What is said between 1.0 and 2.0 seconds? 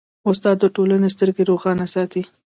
سترګې روښانه